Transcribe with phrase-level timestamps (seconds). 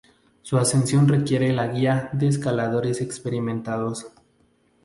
[0.41, 4.07] Su ascensión requiere la guía de escaladores experimentados.